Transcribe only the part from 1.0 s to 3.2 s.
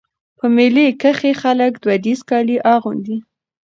کښي خلک دودیز کالي اغوندي.